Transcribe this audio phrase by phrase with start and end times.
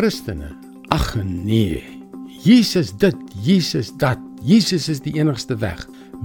[0.00, 0.48] Christene.
[0.88, 1.82] Ag nee.
[2.40, 4.18] Jesus dit, Jesus dat.
[4.40, 5.82] Jesus is die enigste weg.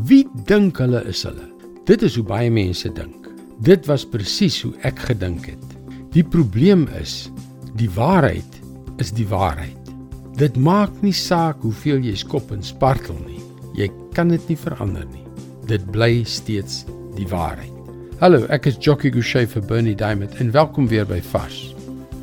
[0.07, 1.49] Wie dink hulle is hulle?
[1.83, 3.27] Dit is hoe baie mense dink.
[3.67, 5.75] Dit was presies hoe ek gedink het.
[6.15, 7.27] Die probleem is,
[7.75, 8.61] die waarheid
[9.03, 9.91] is die waarheid.
[10.39, 13.43] Dit maak nie saak hoeveel jy skop en spartel nie.
[13.75, 15.27] Jy kan dit nie verander nie.
[15.67, 16.85] Dit bly steeds
[17.19, 17.75] die waarheid.
[18.23, 21.74] Hallo, ek is Jockey Gouchee vir Bernie Diamond en welkom weer by Fas.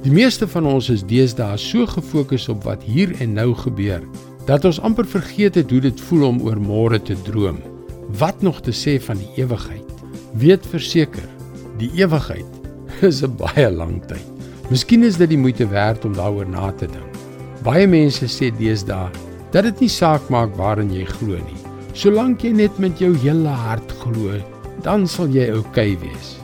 [0.03, 4.03] Die meeste van ons is deesdae so gefokus op wat hier en nou gebeur
[4.49, 7.61] dat ons amper vergeet het hoe dit voel om oor môre te droom.
[8.19, 10.03] Wat nog te sê van die ewigheid?
[10.35, 11.29] Weet verseker,
[11.79, 12.59] die ewigheid
[13.09, 14.27] is 'n baie lang tyd.
[14.71, 17.15] Miskien is dit die moeite werd om daaroor na te dink.
[17.63, 19.07] Baie mense sê deesdae
[19.53, 21.63] dat dit nie saak maak waarin jy glo nie.
[21.95, 24.35] Solank jy net met jou hele hart glo,
[24.83, 26.35] dan sal jy oukei okay wees.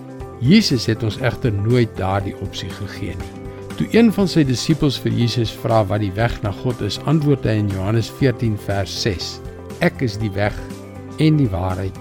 [0.41, 3.38] Jesus het ons egter nooit daardie opsie gegee nie.
[3.79, 7.45] Toe een van sy disippels vir Jesus vra wat die weg na God is, antwoord
[7.47, 9.29] hy in Johannes 14 vers 6:
[9.87, 10.57] Ek is die weg
[11.23, 11.95] en die waarheid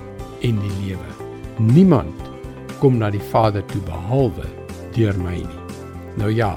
[0.47, 1.09] en die lewe.
[1.61, 2.31] Niemand
[2.81, 4.47] kom na die Vader toe behalwe
[4.95, 5.59] deur my nie.
[6.17, 6.55] Nou ja,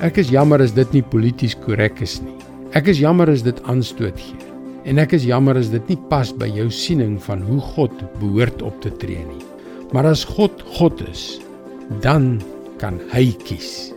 [0.00, 2.38] ek is jammer as dit nie polities korrek is nie.
[2.72, 4.48] Ek is jammer as dit aanstoot gee.
[4.88, 8.64] En ek is jammer as dit nie pas by jou siening van hoe God behoort
[8.64, 9.44] op te tree nie.
[9.92, 11.34] Maar as God God is,
[12.00, 12.38] dan
[12.80, 13.90] kan hy kies.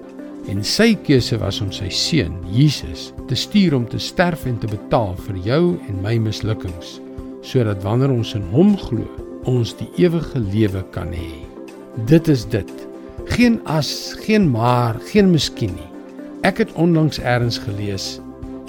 [0.49, 4.69] En sy keuse was om sy seun, Jesus, te stuur om te sterf en te
[4.71, 6.97] betaal vir jou en my mislukkings,
[7.45, 9.05] sodat wanneer ons in hom glo,
[9.49, 11.43] ons die ewige lewe kan hê.
[12.09, 12.71] Dit is dit.
[13.29, 15.89] Geen as, geen maar, geen miskien nie.
[16.47, 18.15] Ek het onlangs eers gelees,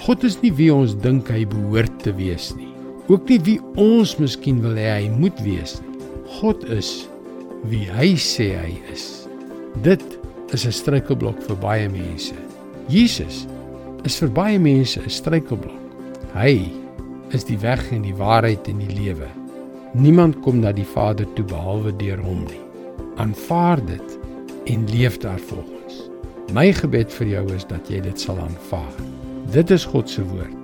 [0.03, 2.69] God is nie wie ons dink hy behoort te wees nie.
[3.09, 6.09] Ook nie wie ons miskien wil hê hy moet wees nie.
[6.37, 7.07] God is
[7.71, 9.25] wie hy sê hy is.
[9.85, 10.03] Dit
[10.53, 12.35] is 'n struikelblok vir baie mense.
[12.87, 13.47] Jesus
[14.03, 15.81] is vir baie mense 'n struikelblok.
[16.33, 16.71] Hy
[17.29, 19.27] is die weg en die waarheid en die lewe.
[19.93, 22.61] Niemand kom na die Vader toe behalwe deur hom nie.
[23.17, 24.19] Aanvaar dit
[24.65, 26.09] en leef daarvolgens.
[26.53, 28.95] My gebed vir jou is dat jy dit sal aanvaar.
[29.51, 30.57] Dit is God se woord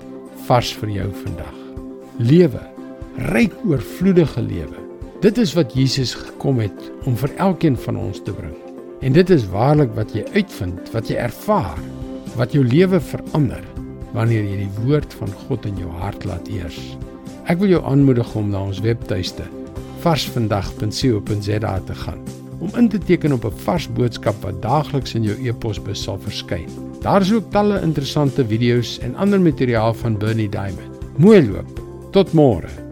[0.47, 1.57] vars vir jou vandag.
[2.17, 2.61] Lewe,
[3.33, 4.81] ryk oorvloedige lewe.
[5.21, 8.68] Dit is wat Jesus gekom het om vir elkeen van ons te bring.
[8.99, 11.77] En dit is waarlik wat jy uitvind, wat jy ervaar,
[12.35, 13.63] wat jou lewe verander
[14.15, 16.79] wanneer jy die woord van God in jou hart laat eers.
[17.49, 19.45] Ek wil jou aanmoedig om na ons webtuiste
[20.03, 22.21] varsvandag.co.za te gaan
[22.59, 26.67] om in te teken op 'n vars boodskap wat daagliks in jou e-posbus sal verskyn.
[27.01, 30.99] Daar is ook talle interessante video's en ander materiaal van Bernie Diamond.
[31.17, 31.81] Mooi loop.
[32.11, 32.88] Tot môre.